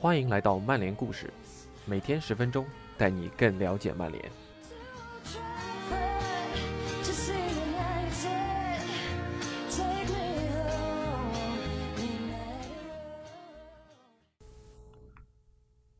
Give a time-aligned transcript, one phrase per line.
[0.00, 1.30] 欢迎来到曼联故事，
[1.84, 2.64] 每天十分钟，
[2.96, 4.24] 带你更了解曼联。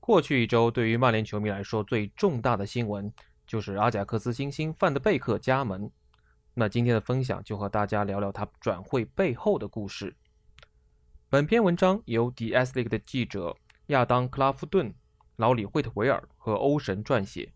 [0.01, 3.13] 过去一周，对于曼联球迷来说，最重大的新闻
[3.47, 5.91] 就是阿贾克斯新星范德贝克加盟。
[6.55, 10.17] 那今天的分享就和大家聊聊他转会背后的故事。
[11.29, 13.55] 本篇文章由 The Athletic 的记者。
[13.91, 14.95] 亚当·克拉夫顿、
[15.35, 17.53] 老李·惠特维尔和欧神撰写，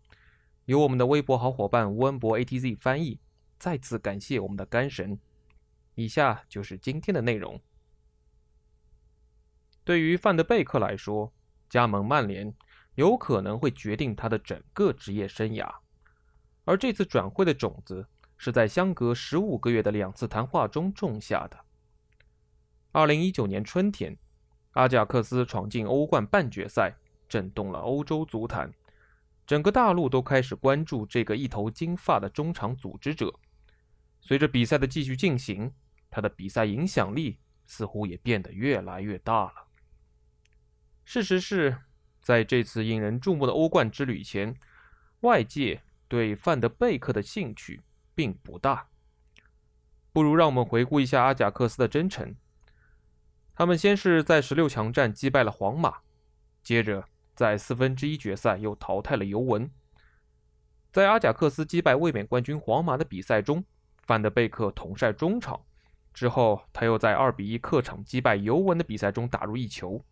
[0.65, 3.19] 由我们的微博好伙伴吴恩博 ATZ 翻译。
[3.57, 5.17] 再次感谢我们的干神。
[5.95, 7.61] 以下就是今天的内容。
[9.85, 11.31] 对于范德贝克来说，
[11.69, 12.53] 加盟曼联
[12.95, 15.73] 有可能会决定他的整个职业生涯，
[16.65, 18.05] 而这次转会的种子
[18.35, 21.57] 是在相隔十五个月的两次谈话中种下的。
[22.91, 24.17] 二零一九年春天。
[24.75, 26.93] 阿贾克斯闯进欧冠半决赛，
[27.29, 28.73] 震动了欧洲足坛，
[29.47, 33.33] 整个大陆都开始关注这个一头金发的中场组织者。
[34.19, 35.71] 随着比赛的继续进行，
[36.11, 39.53] 他的比赛影响力似乎也变得越来越大了。
[41.05, 41.77] 事实是，
[42.21, 44.57] 在这次引人注目的欧冠之旅前，
[45.21, 47.81] 外界对范德贝克的兴趣
[48.13, 48.89] 并不大。
[50.11, 52.35] 不如让我们回顾一下阿贾克斯的征程。
[53.55, 55.99] 他们先是在十六强战击败了皇马，
[56.61, 59.71] 接着在四分之一决赛又淘汰了尤文。
[60.91, 63.63] 在阿贾克斯击败卫冕冠军皇马的比赛中，
[64.03, 65.61] 范德贝克统帅中场。
[66.13, 70.03] 之后，他又在二比一客场击败尤文的比赛中打入一球。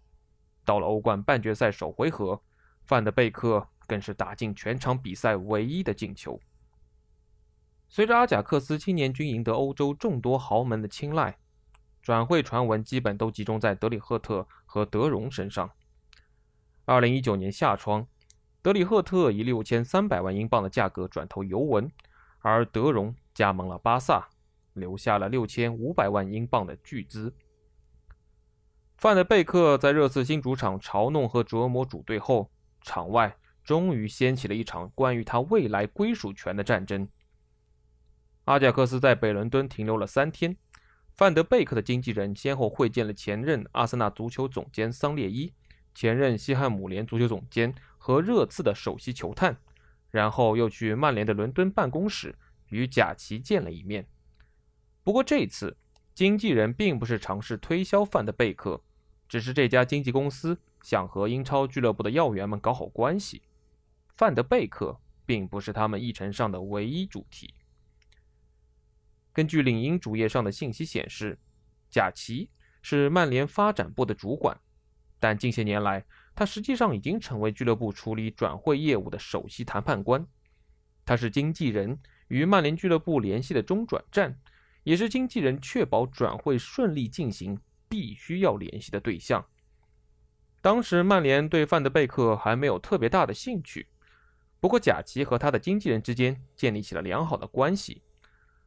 [0.66, 2.42] 到了欧冠半决赛首回合，
[2.86, 6.40] 范德贝克更是打进全场比赛唯一的进球。
[7.90, 11.38] 随着阿贾克斯青年军赢得欧洲众多豪门的青睐。
[12.04, 15.72] 转会传闻基本都集中在德里赫特和德容身上。
[16.84, 18.06] 二零一九年夏窗，
[18.62, 21.90] 德里赫特以六千三百万英镑的价格转投尤文，
[22.40, 24.28] 而德容加盟了巴萨，
[24.74, 27.34] 留下了六千五百万英镑的巨资。
[28.98, 32.52] 范德贝克在热刺新主场嘲弄和折磨主队后，
[32.82, 37.08] 场外终于掀起了一场关于他未来归属权的战争。
[38.44, 40.58] 阿贾克斯在北伦敦停留了三天。
[41.14, 45.54] 范德贝克的经纪人先后会见了前任阿森纳足球总监桑列伊、
[45.94, 49.56] 前任西汉姆联足球总监和热刺的首席球探，
[50.10, 52.36] 然后又去曼联的伦敦办公室
[52.70, 54.08] 与贾奇见了一面。
[55.04, 55.78] 不过这次，
[56.16, 58.82] 经纪人并不是尝试推销范德贝克，
[59.30, 63.44] 只是这家经纪公司想和英超俱乐部的要员们搞好关系。
[64.16, 67.54] 范德贝克并不是他们议程上的唯一主题。
[69.34, 71.38] 根据领英主页上的信息显示，
[71.90, 72.50] 贾奇
[72.84, 74.56] 是曼联发展部的主管，
[75.20, 76.06] 但近些年来，
[76.36, 80.26] 他实际上已经成为俱乐部处理转会业务的首席谈判官。
[81.04, 84.40] 他是经纪人与曼联俱乐部联系的中转站，
[84.84, 89.44] 也是经纪人确保转会顺利进行必须要联系的对象。
[90.62, 93.88] 当时，曼联对范德贝克还没有特别大的兴趣，
[94.60, 98.02] 不过贾奇和他的经纪人之间建立起了良好的关系。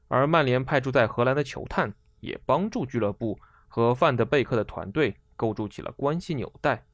[0.09, 6.87] 而曼联派驻在荷兰的球探也帮助俱乐部和范德贝克的团队构筑起了关系纽带。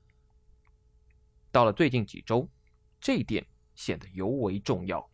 [1.50, 2.48] 到了最近几周，
[3.00, 5.06] 这一点显得尤为重要。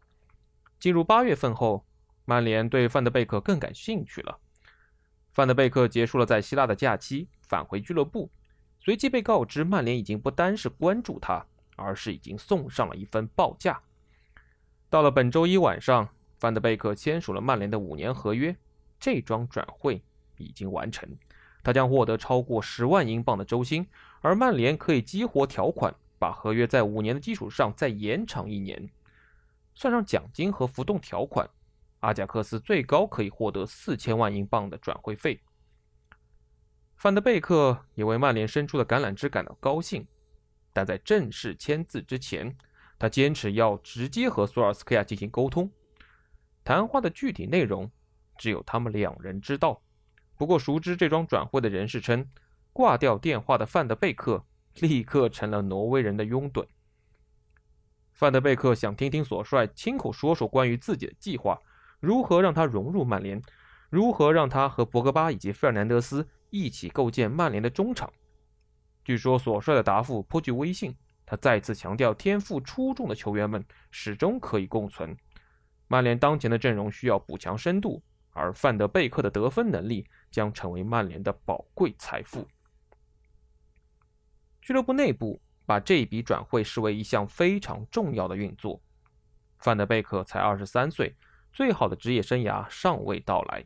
[0.78, 1.84] 进入八月份后，
[2.24, 4.38] 曼联对范德贝克更感兴趣了。
[5.32, 8.30] 范德贝克结束了在希腊的假期，返回俱乐部，
[8.78, 11.44] 随即被告知曼联已经不单是关注他，
[11.74, 13.82] 而是已经送上了一份报价。
[14.88, 16.08] 到了本周一晚上。
[16.38, 18.56] 范德贝克签署了曼联的五年合约，
[18.98, 20.00] 这桩转会
[20.36, 21.08] 已经完成，
[21.64, 23.86] 他将获得超过十万英镑的周薪，
[24.20, 28.88] 而曼联可以激活条款，把合约在五年的基础上再延长一年，
[29.74, 31.48] 算上奖金和浮动条款，
[32.00, 35.40] 阿贾克斯最高可以获得四千万英镑的转会费。
[36.96, 40.06] 范德贝克也为曼联伸出的橄榄枝感到高兴，
[40.72, 42.56] 但在正式签字之前，
[42.96, 45.68] 他坚持要直接和索尔斯克亚进行沟通。
[46.68, 47.90] 谈话的具体内容，
[48.36, 49.80] 只有他们两人知道。
[50.36, 52.28] 不过，熟知这桩转会的人士称，
[52.74, 54.44] 挂掉电话的范德贝克
[54.74, 56.66] 立刻成了挪威人的拥趸。
[58.12, 61.58] 范德贝克想听听索帅亲口说说关于自己的计划，
[62.00, 63.40] 如何让他融入曼联，
[63.88, 68.12] 如何让他和博格巴以及费尔南德斯一起构建曼联的中场。
[69.02, 70.94] 据说，索帅的答复颇具威信，
[71.24, 75.16] 他再次强调，天赋出众的球员们始终可以共存。
[75.88, 82.46] 曼联当前的阵容需要补强深度，而范德贝克的得分能力将成为曼联的宝贵财富。
[84.60, 88.80] 俱乐部内部把这笔转会视为一项非常重要的运作。
[89.58, 91.16] 范德贝克才二十三岁，
[91.52, 93.64] 最好的职业生涯尚未到来。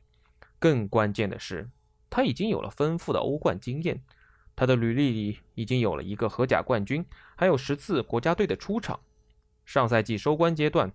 [0.59, 1.69] 更关键的是，
[2.09, 4.01] 他已经有了丰富的欧冠经验，
[4.55, 7.05] 他的履历里已经有了一个荷甲冠军，
[7.37, 9.01] 还有十次国家队的出场。
[9.65, 10.93] 上赛季收官阶段，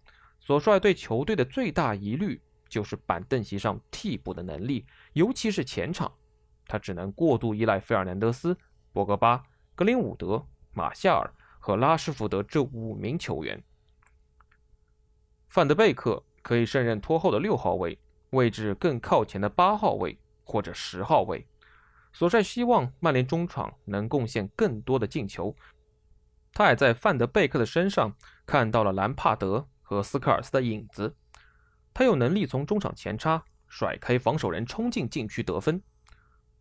[0.48, 6.10] 索帅对球队的最大疑虑就是板凳席上替补的能力，尤其是前场，
[6.68, 8.58] 他只能过度依赖费尔南德斯、
[8.94, 9.44] 博格巴、
[9.76, 10.42] 格林伍德、
[10.72, 11.30] 马夏尔
[11.60, 13.62] 和拉什福德这五名球员。
[15.50, 18.00] 范德贝克可以胜任拖后的六号位。
[18.30, 21.46] 位置更靠前的八号位或者十号位，
[22.14, 25.54] 索帅希望曼联中场能贡献更多的进球。
[26.54, 28.16] 他也在范德贝克的身上
[28.46, 31.16] 看到了兰帕德和斯科尔斯的影子。
[31.94, 35.82] 他有能力从中场前插，甩开防守人冲进禁区得分。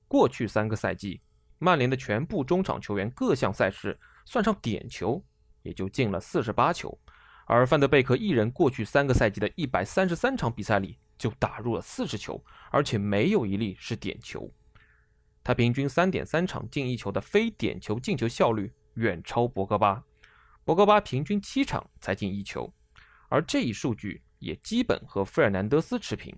[0.06, 1.20] 过去三个赛季，
[1.58, 5.24] 曼联的全部中场球员各项赛事算上点球，
[5.62, 6.96] 也就进了四十八球，
[7.46, 10.98] 而范德贝克一人过去三个赛季的一百三十三场比赛里。
[11.18, 14.52] 就打入了四十球，而且没有一粒是点球。
[15.42, 20.04] 他平均三点三场进一球的非点球进球效率远超博格巴，
[20.62, 22.70] 博格巴平均七场才进一球，
[23.28, 26.36] 而这一数据也基本和费尔南德斯持平。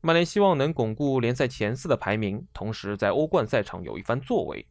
[0.00, 4.66] 曼联希望能巩固联赛前四的排名，同时在欧冠赛场有一番作为。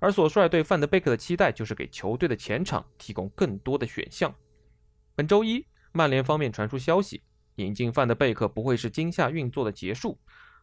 [0.00, 4.34] 而索帅对范德贝克的期待就是给球队的前场提供更多的选项。
[5.14, 7.22] 本周一，曼联方面传出消息。
[7.56, 10.18] 引进范德贝克不会是今夏运作的结束。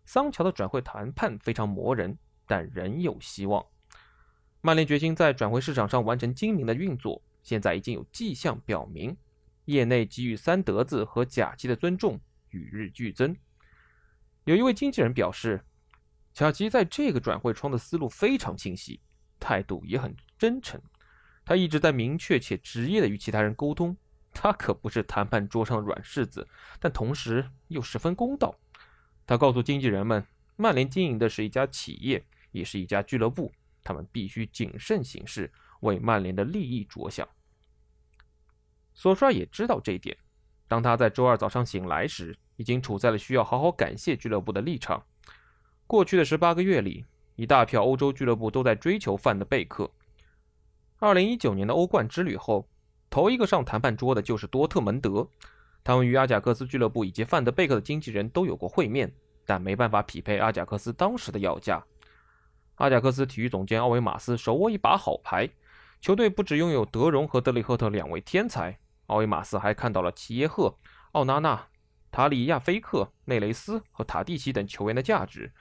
[0.06, 2.18] 桑乔的转会谈判非常磨人，
[2.48, 3.64] 但仍有希望。
[4.62, 9.16] 曼联决心在转会市场上完成精明的运作，现在已经有迹象表明，
[9.68, 12.20] 业内给予三德子和贾奇的尊重
[12.50, 13.36] 与日俱增。
[14.46, 15.64] 有一位经纪人表示，
[16.34, 19.02] 贾基在这个转会窗的思路非常清晰，
[19.40, 20.82] 态度也很真诚，
[21.46, 23.96] 他一直在明确且职业的与其他人沟通。
[24.34, 26.48] 他可不是谈判桌上的软柿子，
[26.80, 28.56] 但同时又十分公道。
[29.26, 30.24] 他告诉经纪人们，
[30.56, 33.52] 曼联经营的是一家企业，也是一家俱乐部，
[33.84, 37.28] 他们必须谨慎行事，为曼联的利益着想。
[38.98, 40.18] 索帅也知道这一点。
[40.68, 45.02] 当他在周二早上醒来时，已经处在了需要好好感谢俱乐部的立场。
[45.86, 47.06] 过去的十八个月里，
[47.38, 49.90] 一大票欧洲俱乐部都在追求范德贝克。
[51.00, 52.68] 二零一九年的欧冠之旅后。
[53.10, 55.26] 头一个上谈判桌的就是多特蒙德，
[55.82, 59.10] 他们与阿贾克斯俱乐部以及范德贝克的经纪人都有过会面，
[59.46, 61.82] 但没办法匹配阿贾克斯当时的要价。
[62.76, 65.50] 阿贾克斯体育总监奥维马斯手握一把好牌，
[66.02, 68.78] 球队不只拥有德容和德里赫特两位天才，
[69.08, 70.78] 奥维马斯还看到了齐耶赫、
[71.12, 71.68] 奥纳纳、
[72.12, 75.52] 塔里亚菲克、内雷斯和塔蒂奇等球员的价值。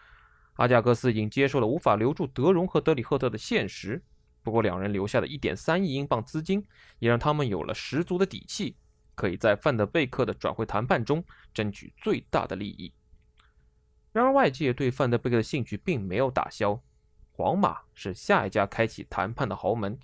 [0.54, 4.02] 阿贾克斯已经接受了无法留住德容和德里赫特的现实。
[4.42, 6.64] 不过，两人留下的一点三亿英镑资金，
[6.98, 8.76] 也让他们有了十足的底气，
[9.14, 12.92] 可以在范德贝克的转会谈判中争取最大的利益。
[14.12, 16.80] 然而，外界对范德贝克的兴趣并没有打消。
[17.32, 19.98] 皇马是下一家开启谈判的豪门，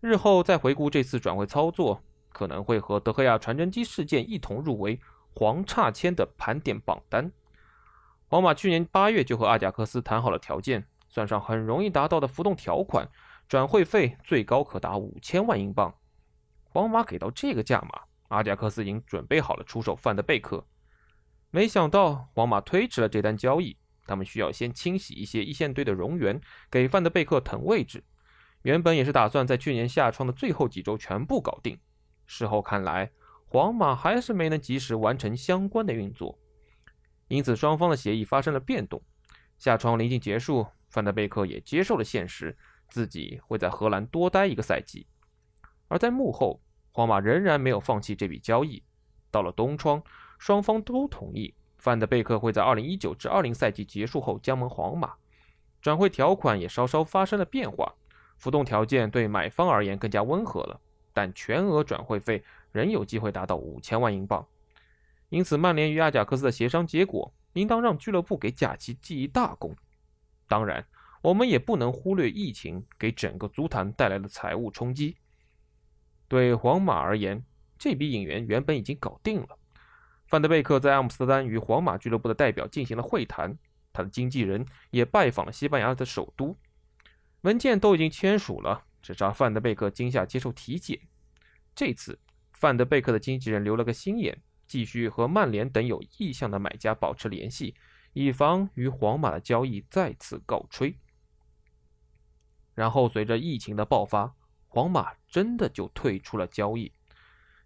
[0.00, 5.00] 日后再回顾这次转会操作，可能会和德赫亚传真机事件一同入围
[5.34, 7.30] 黄差签的盘点榜单。
[8.26, 13.08] 皇马去年八月就和阿贾克斯谈好了条件，算上很容易达到的浮动条款。
[13.48, 15.94] 转会费最高可达五千万英镑，
[16.70, 20.64] 皇马给到这个价码，阿贾克斯已经准备好了出手范德贝克。
[21.50, 28.02] 没想到皇马推迟了这单交易，他们需要先清洗一些一线队的容员，给范德贝克腾位置。
[28.62, 31.78] 原本也是打算在去年夏窗的最后几周全部搞定，
[32.34, 33.10] 事后看来，
[33.46, 36.38] 皇马还是没能及时完成相关的运作，
[37.28, 39.02] 因此双方的协议发生了变动。
[39.58, 42.56] 夏窗临近结束，范德贝克也接受了现实。
[42.88, 45.06] 自己会在荷兰多待一个赛季，
[45.88, 46.60] 而在幕后，
[46.92, 48.82] 皇马仍然没有放弃这笔交易。
[49.30, 50.02] 到了冬窗，
[50.38, 55.14] 双方都同意范德贝克会在2019至20赛季结束后加盟皇马，
[55.80, 57.94] 转会条款也稍稍发生了变化，
[58.36, 60.78] 浮动条件对买方而言更加温和了，
[61.12, 62.42] 但全额转会费
[62.72, 64.46] 仍有机会达到五千万英镑。
[65.28, 69.74] 因此，曼联与阿贾克斯的协商结果应当让俱乐部给贾奇记一大功。
[70.48, 70.84] 当然。
[71.22, 75.16] 我们也不能忽略疫情给整个足坛带来的财务冲击。
[76.26, 77.44] 对皇马而言，
[77.78, 79.56] 这笔引援原本已经搞定了。
[80.26, 83.56] 范德贝克在阿姆斯特丹与皇马俱乐部的代表进行了会谈，
[83.92, 86.56] 他的经纪人也拜访了西班牙的首都，
[87.42, 90.98] 文件都已经签署了，只差范德贝克今夏接受体检。
[91.74, 92.18] 这次，
[92.52, 97.74] 范德贝克的经纪人留了个心眼，继续和曼联等有意向的买家保持联系，
[98.12, 100.96] 以防与皇马的交易再次告吹。
[102.74, 104.34] 然后，随着疫情的爆发，
[104.68, 106.92] 皇马真的就退出了交易。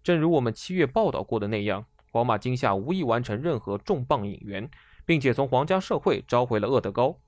[0.02, 4.68] 正如我们七月报道过的那样，皇马今夏无意完成任何重磅引援，
[5.04, 7.20] 并且从皇家社会召回了厄德高。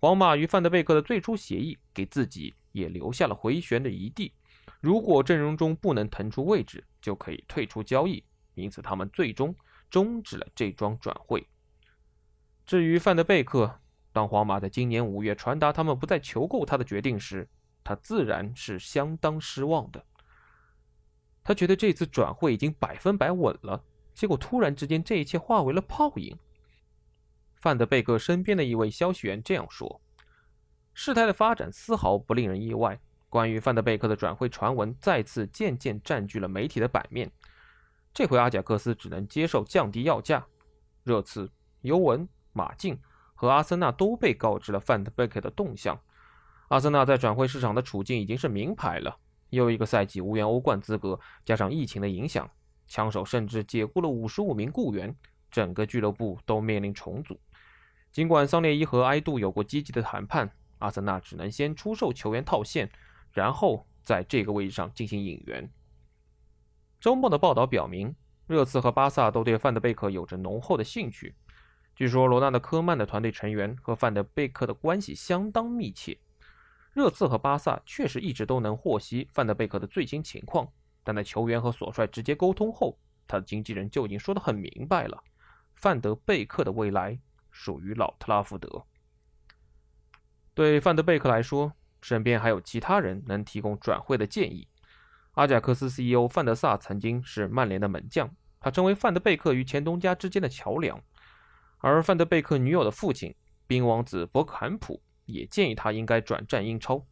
[0.00, 4.32] 皇马与范德贝克的最初协议给自己也留下了回旋的余地，
[4.80, 8.22] 如果阵容中不能腾出位置，就可以退出交易。
[8.54, 9.54] 因此，他们最终
[9.88, 11.46] 终止了这桩转会。
[12.66, 13.78] 至于范德贝克，
[14.12, 17.48] 当皇马在今年五月传达他们不再求购他的决定时，
[17.84, 20.04] 他自然是相当失望的。
[21.44, 23.82] 他觉得这次转会已经百分百稳了，
[24.12, 26.36] 结果突然之间，这一切化为了泡影。
[27.54, 30.00] 范德贝克身边的一位消息源这样说
[31.00, 32.98] ：“事态的发展丝毫不令人意外。
[33.28, 37.30] 关于范德贝克的转会传闻再次渐渐占据了媒体的版面。
[38.12, 40.44] 这回阿贾克斯只能接受降低要价。
[41.04, 41.52] 热刺、
[41.82, 42.98] 尤文、马竞
[43.36, 45.96] 和阿森纳都被告知了范德贝克的动向。
[46.66, 49.16] 阿森纳在转会市场的处境已经是名牌了。”
[49.50, 52.50] 又一个赛季无缘欧冠资格，加上疫情的影响，
[52.88, 55.14] 枪手甚至解雇了五十五名雇员，
[55.48, 57.38] 整个俱乐部都面临重组。
[58.10, 62.90] 尽管桑列伊和埃杜有过积极的谈判，阿森纳只能先出售球员套现，
[63.32, 65.70] 然后在这个位置上进行引援。
[67.00, 68.14] 周末的报道表明，
[68.46, 71.34] 热刺和巴萨都对范德贝克有着浓厚的兴趣。
[71.94, 76.16] 据说罗纳德·科曼的团队成员和范德贝克的关系相当密切。
[76.92, 80.66] 热刺和巴萨确实一直都能获悉范德贝克的最新情况，
[81.04, 85.22] 但在球员和索帅直接沟通后，他的经纪人就已经说得很明白了：
[85.74, 87.18] 范德贝克的未来
[87.50, 88.84] 属于老特拉福德。
[90.58, 91.72] 对范德贝克来说，
[92.02, 94.66] 身边还有其他人能提供转会的建议。
[95.34, 101.00] 阿贾克斯 CEO 范德萨曾经是曼联的门将，他成为范德贝克与前东家之间的桥梁。
[101.78, 103.32] 而范德贝克女友的父亲
[103.68, 105.00] 冰王子博克坎普。
[105.26, 107.06] 也建议他应该转战英超。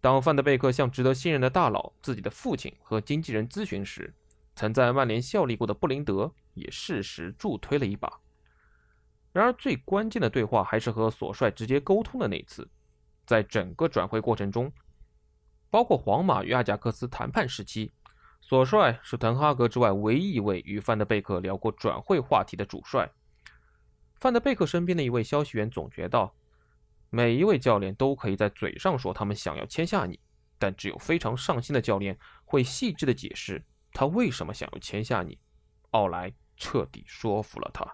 [0.00, 4.12] 当范德贝克向值得信任的大佬、自己的父亲和经纪人咨询时，
[4.56, 8.10] 曾在曼联效力过的布林德也适时助推了一把。
[9.32, 12.68] 然而，最关键的对话还是和索帅直接沟通的那次。
[13.24, 14.70] 在整个转会过程中，
[15.70, 17.90] 包括皇马与阿贾克斯谈判时期，
[18.40, 23.10] 索帅是滕哈格之外唯一一位与范德贝克聊过转会话题的主帅。
[24.20, 26.34] 范德贝克身边的一位消息源总结道。
[27.14, 30.18] 每一位教练都可以在嘴上说他们想要签下你，
[30.58, 33.62] 但只有非常上心的教练会细致的解释
[33.92, 35.38] 他为什么想要签下你。
[35.90, 37.84] 奥莱彻底说服了他。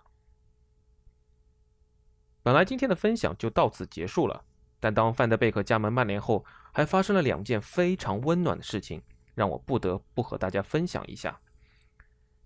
[2.49, 4.43] 本来今天的分享就到此结束了，
[4.81, 9.03] 但当范德贝克加盟曼联后，还发生了两件非常温暖的事情，
[9.35, 11.39] 让我不得不和大家分享一下。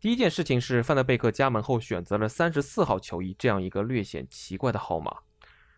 [0.01, 5.19] 第一件事情是范德贝克加盟后选择了三十四号球衣这样一个略显奇怪的号码。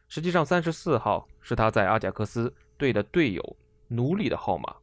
[0.09, 3.57] 实际上，三十四号是他在阿贾克斯队的队友
[3.89, 4.75] 努里的号码。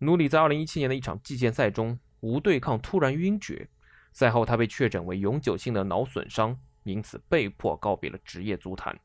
[0.00, 3.66] 努里在二零一七年的一场季前赛中无对抗突然晕厥，
[4.12, 6.54] 赛后他被确诊为永久性的脑损伤，
[6.84, 8.98] 因此被迫告别了职业足坛。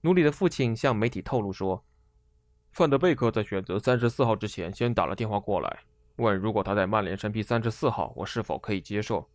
[0.00, 1.84] 努里的父亲向媒体透露说，
[2.72, 5.80] 范德贝克在选择三十四号之前，先打了电话过来，
[6.16, 9.28] 问如果他在曼联身披三十四号，我是否可以接受？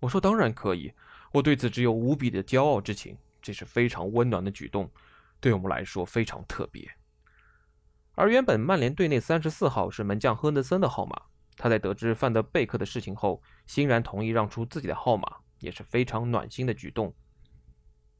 [0.00, 0.92] 我说当然可以，
[1.32, 3.16] 我对此只有无比的骄傲之情。
[3.42, 4.90] 这是非常温暖的举动，
[5.40, 6.90] 对我们来说非常特别。
[8.16, 11.22] 而原本曼联队内三十四号是门将亨德森的号码，
[11.56, 15.36] 他在得知范德贝克的事情后，欣然同意让出自己的号码，
[15.66, 17.12] 也是非常暖心的举动。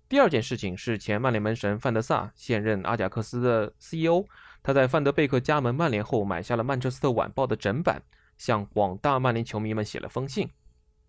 [0.09, 4.25] 第二件事情是前曼联门神范德萨，现任阿贾克斯的 CEO，
[4.63, 8.03] 他在范德贝克加盟曼联后，买下了曼彻斯特晚报的整版，
[8.37, 10.51] 向广大曼联球迷们写了封信。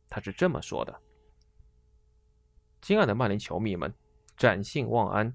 [0.08, 1.02] 他是这么说的
[2.82, 3.94] ：“亲爱的曼联球迷们。”
[4.38, 5.34] 展信忘安，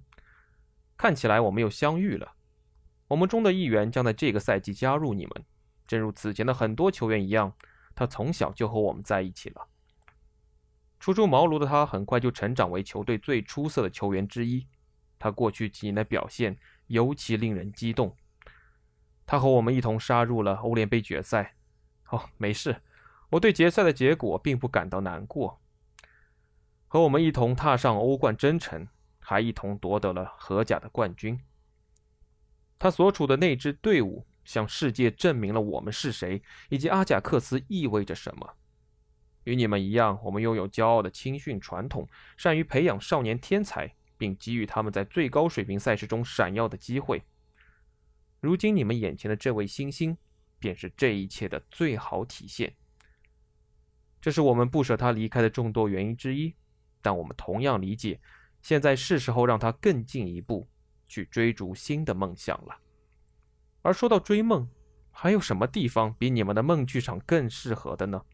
[0.96, 2.34] 看起来我们又相遇了。
[3.08, 5.44] 我们中的一员将在这个赛季加入你们，
[5.88, 7.52] 正如此前的很多球员一样，
[7.96, 9.68] 他从小就和我们在一起了。
[11.02, 14.68] 初出茅庐的他很快就成长为球队最出色的球员之一。
[15.18, 16.56] 他过去几年的表现
[16.86, 18.16] 尤其令人激动。
[19.26, 21.56] 他和我们一同杀入了欧联杯决赛。
[22.10, 22.80] 哦，没事，
[23.30, 25.60] 我对决赛的结果并不感到难过。
[26.86, 28.86] 和我们一同踏上欧冠征程，
[29.18, 31.40] 还一同夺得了荷甲的冠军。
[32.78, 38.54] 他所处的那支队伍向世界证明了我们是谁，以及阿贾克斯意味着什么。
[39.44, 47.22] 与你们一样，我们拥有骄傲的青训传统，善于培养少年天才，并给予他们在最高水平赛事中闪耀的机会。
[48.40, 50.16] 如今，你们眼前的这位新星，
[50.58, 52.74] 便是这一切的最好体现。
[54.20, 56.54] 这是我们不舍他离开的众多原因之一。
[57.00, 58.20] 但我们同样理解，
[58.60, 60.68] 现在是时候让他更进一步
[61.04, 62.78] 去追逐新的梦想了。
[63.82, 64.68] 而说到追梦，
[65.10, 68.24] 还有什么地方比你们的梦剧场更适合的呢？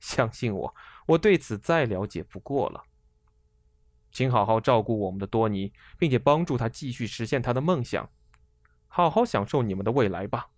[0.00, 0.74] 相信我，
[1.06, 2.84] 我对此再了解不过了。
[4.10, 8.10] 请好好照顾我们的多尼，并且帮助他继续实现他的梦想，
[8.86, 10.48] 好好享受你们的未来吧。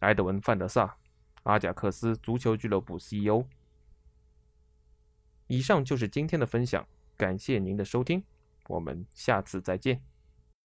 [0.00, 0.96] 埃德文·范德萨，
[1.44, 3.44] 阿贾克斯足球俱乐部 CEO。
[5.48, 8.24] 以上就是今天的分享，感谢您的收听，
[8.68, 10.11] 我们下次再见。